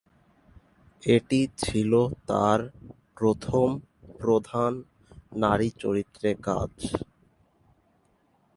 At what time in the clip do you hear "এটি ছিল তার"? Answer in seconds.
1.03-2.59